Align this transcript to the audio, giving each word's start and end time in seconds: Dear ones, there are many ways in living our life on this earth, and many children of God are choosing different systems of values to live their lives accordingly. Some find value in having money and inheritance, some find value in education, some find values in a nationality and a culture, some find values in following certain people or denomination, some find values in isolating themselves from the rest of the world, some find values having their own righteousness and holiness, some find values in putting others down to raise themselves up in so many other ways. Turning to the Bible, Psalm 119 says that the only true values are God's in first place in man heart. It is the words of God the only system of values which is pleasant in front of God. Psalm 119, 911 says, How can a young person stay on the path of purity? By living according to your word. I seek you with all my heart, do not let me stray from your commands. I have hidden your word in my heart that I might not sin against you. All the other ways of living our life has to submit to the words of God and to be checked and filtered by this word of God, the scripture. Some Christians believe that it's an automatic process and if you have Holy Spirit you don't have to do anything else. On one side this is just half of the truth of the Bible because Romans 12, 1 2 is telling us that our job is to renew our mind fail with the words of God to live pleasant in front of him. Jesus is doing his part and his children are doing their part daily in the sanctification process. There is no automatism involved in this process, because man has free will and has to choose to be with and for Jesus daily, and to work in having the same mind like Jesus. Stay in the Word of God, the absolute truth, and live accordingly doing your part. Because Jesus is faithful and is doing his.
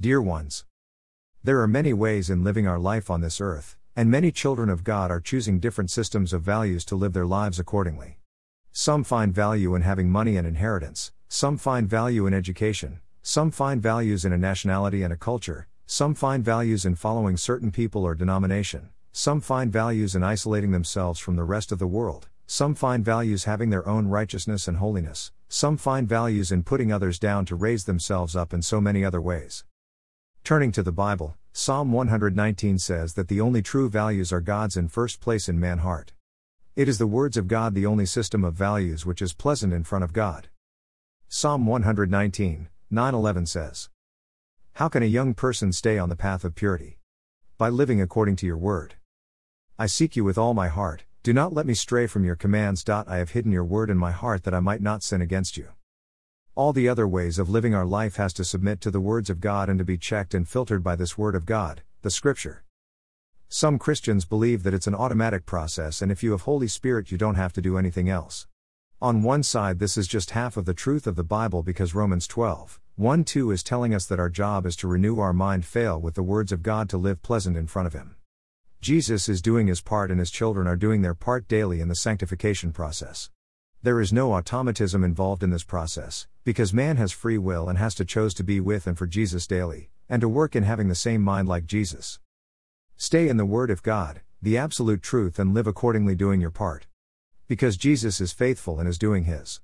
Dear 0.00 0.22
ones, 0.22 0.64
there 1.42 1.60
are 1.60 1.66
many 1.66 1.92
ways 1.92 2.30
in 2.30 2.44
living 2.44 2.68
our 2.68 2.78
life 2.78 3.10
on 3.10 3.20
this 3.20 3.40
earth, 3.40 3.76
and 3.96 4.08
many 4.08 4.30
children 4.30 4.70
of 4.70 4.84
God 4.84 5.10
are 5.10 5.18
choosing 5.18 5.58
different 5.58 5.90
systems 5.90 6.32
of 6.32 6.40
values 6.40 6.84
to 6.84 6.94
live 6.94 7.14
their 7.14 7.26
lives 7.26 7.58
accordingly. 7.58 8.20
Some 8.70 9.02
find 9.02 9.34
value 9.34 9.74
in 9.74 9.82
having 9.82 10.08
money 10.08 10.36
and 10.36 10.46
inheritance, 10.46 11.10
some 11.28 11.56
find 11.56 11.90
value 11.90 12.28
in 12.28 12.32
education, 12.32 13.00
some 13.22 13.50
find 13.50 13.82
values 13.82 14.24
in 14.24 14.32
a 14.32 14.38
nationality 14.38 15.02
and 15.02 15.12
a 15.12 15.16
culture, 15.16 15.66
some 15.84 16.14
find 16.14 16.44
values 16.44 16.86
in 16.86 16.94
following 16.94 17.36
certain 17.36 17.72
people 17.72 18.04
or 18.04 18.14
denomination, 18.14 18.90
some 19.10 19.40
find 19.40 19.72
values 19.72 20.14
in 20.14 20.22
isolating 20.22 20.70
themselves 20.70 21.18
from 21.18 21.34
the 21.34 21.42
rest 21.42 21.72
of 21.72 21.80
the 21.80 21.88
world, 21.88 22.28
some 22.46 22.76
find 22.76 23.04
values 23.04 23.44
having 23.44 23.70
their 23.70 23.88
own 23.88 24.06
righteousness 24.06 24.68
and 24.68 24.76
holiness, 24.76 25.32
some 25.48 25.76
find 25.76 26.08
values 26.08 26.52
in 26.52 26.62
putting 26.62 26.92
others 26.92 27.18
down 27.18 27.44
to 27.44 27.56
raise 27.56 27.82
themselves 27.82 28.36
up 28.36 28.54
in 28.54 28.62
so 28.62 28.80
many 28.80 29.04
other 29.04 29.20
ways. 29.20 29.64
Turning 30.48 30.72
to 30.72 30.82
the 30.82 30.90
Bible, 30.90 31.36
Psalm 31.52 31.92
119 31.92 32.78
says 32.78 33.12
that 33.12 33.28
the 33.28 33.38
only 33.38 33.60
true 33.60 33.90
values 33.90 34.32
are 34.32 34.40
God's 34.40 34.78
in 34.78 34.88
first 34.88 35.20
place 35.20 35.46
in 35.46 35.60
man 35.60 35.80
heart. 35.80 36.14
It 36.74 36.88
is 36.88 36.96
the 36.96 37.06
words 37.06 37.36
of 37.36 37.48
God 37.48 37.74
the 37.74 37.84
only 37.84 38.06
system 38.06 38.44
of 38.44 38.54
values 38.54 39.04
which 39.04 39.20
is 39.20 39.34
pleasant 39.34 39.74
in 39.74 39.84
front 39.84 40.04
of 40.04 40.14
God. 40.14 40.48
Psalm 41.28 41.66
119, 41.66 42.70
911 42.90 43.44
says, 43.44 43.90
How 44.76 44.88
can 44.88 45.02
a 45.02 45.16
young 45.18 45.34
person 45.34 45.70
stay 45.70 45.98
on 45.98 46.08
the 46.08 46.16
path 46.16 46.44
of 46.44 46.54
purity? 46.54 46.96
By 47.58 47.68
living 47.68 48.00
according 48.00 48.36
to 48.36 48.46
your 48.46 48.56
word. 48.56 48.94
I 49.78 49.84
seek 49.84 50.16
you 50.16 50.24
with 50.24 50.38
all 50.38 50.54
my 50.54 50.68
heart, 50.68 51.04
do 51.22 51.34
not 51.34 51.52
let 51.52 51.66
me 51.66 51.74
stray 51.74 52.06
from 52.06 52.24
your 52.24 52.36
commands. 52.36 52.88
I 52.88 53.18
have 53.18 53.32
hidden 53.32 53.52
your 53.52 53.66
word 53.66 53.90
in 53.90 53.98
my 53.98 54.12
heart 54.12 54.44
that 54.44 54.54
I 54.54 54.60
might 54.60 54.80
not 54.80 55.02
sin 55.02 55.20
against 55.20 55.58
you. 55.58 55.68
All 56.58 56.72
the 56.72 56.88
other 56.88 57.06
ways 57.06 57.38
of 57.38 57.48
living 57.48 57.72
our 57.72 57.86
life 57.86 58.16
has 58.16 58.32
to 58.32 58.44
submit 58.44 58.80
to 58.80 58.90
the 58.90 58.98
words 58.98 59.30
of 59.30 59.40
God 59.40 59.68
and 59.68 59.78
to 59.78 59.84
be 59.84 59.96
checked 59.96 60.34
and 60.34 60.48
filtered 60.48 60.82
by 60.82 60.96
this 60.96 61.16
word 61.16 61.36
of 61.36 61.46
God, 61.46 61.82
the 62.02 62.10
scripture. 62.10 62.64
Some 63.48 63.78
Christians 63.78 64.24
believe 64.24 64.64
that 64.64 64.74
it's 64.74 64.88
an 64.88 64.94
automatic 64.96 65.46
process 65.46 66.02
and 66.02 66.10
if 66.10 66.20
you 66.20 66.32
have 66.32 66.40
Holy 66.40 66.66
Spirit 66.66 67.12
you 67.12 67.16
don't 67.16 67.36
have 67.36 67.52
to 67.52 67.62
do 67.62 67.78
anything 67.78 68.08
else. 68.08 68.48
On 69.00 69.22
one 69.22 69.44
side 69.44 69.78
this 69.78 69.96
is 69.96 70.08
just 70.08 70.32
half 70.32 70.56
of 70.56 70.64
the 70.64 70.74
truth 70.74 71.06
of 71.06 71.14
the 71.14 71.22
Bible 71.22 71.62
because 71.62 71.94
Romans 71.94 72.26
12, 72.26 72.80
1 72.96 73.22
2 73.22 73.52
is 73.52 73.62
telling 73.62 73.94
us 73.94 74.06
that 74.06 74.18
our 74.18 74.28
job 74.28 74.66
is 74.66 74.74
to 74.78 74.88
renew 74.88 75.20
our 75.20 75.32
mind 75.32 75.64
fail 75.64 76.00
with 76.00 76.16
the 76.16 76.24
words 76.24 76.50
of 76.50 76.64
God 76.64 76.88
to 76.88 76.98
live 76.98 77.22
pleasant 77.22 77.56
in 77.56 77.68
front 77.68 77.86
of 77.86 77.92
him. 77.92 78.16
Jesus 78.80 79.28
is 79.28 79.40
doing 79.40 79.68
his 79.68 79.80
part 79.80 80.10
and 80.10 80.18
his 80.18 80.32
children 80.32 80.66
are 80.66 80.74
doing 80.74 81.02
their 81.02 81.14
part 81.14 81.46
daily 81.46 81.80
in 81.80 81.86
the 81.86 81.94
sanctification 81.94 82.72
process. 82.72 83.30
There 83.80 84.00
is 84.00 84.12
no 84.12 84.32
automatism 84.32 85.04
involved 85.04 85.44
in 85.44 85.50
this 85.50 85.62
process, 85.62 86.26
because 86.42 86.72
man 86.74 86.96
has 86.96 87.12
free 87.12 87.38
will 87.38 87.68
and 87.68 87.78
has 87.78 87.94
to 87.94 88.04
choose 88.04 88.34
to 88.34 88.42
be 88.42 88.58
with 88.58 88.88
and 88.88 88.98
for 88.98 89.06
Jesus 89.06 89.46
daily, 89.46 89.88
and 90.08 90.20
to 90.20 90.28
work 90.28 90.56
in 90.56 90.64
having 90.64 90.88
the 90.88 90.96
same 90.96 91.22
mind 91.22 91.46
like 91.46 91.64
Jesus. 91.64 92.18
Stay 92.96 93.28
in 93.28 93.36
the 93.36 93.46
Word 93.46 93.70
of 93.70 93.84
God, 93.84 94.20
the 94.42 94.58
absolute 94.58 95.00
truth, 95.00 95.38
and 95.38 95.54
live 95.54 95.68
accordingly 95.68 96.16
doing 96.16 96.40
your 96.40 96.50
part. 96.50 96.88
Because 97.46 97.76
Jesus 97.76 98.20
is 98.20 98.32
faithful 98.32 98.80
and 98.80 98.88
is 98.88 98.98
doing 98.98 99.24
his. 99.24 99.56